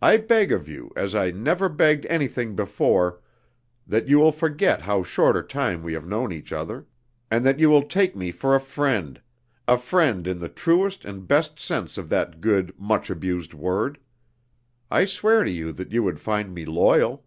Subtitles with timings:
[0.00, 3.20] I beg of you, as I never begged anything before,
[3.86, 6.86] that you will forget how short a time we have known each other,
[7.30, 9.20] and that you will take me for a friend
[9.68, 13.98] a friend in the truest and best sense of that good, much abused word.
[14.90, 17.26] I swear to you that you would find me loyal."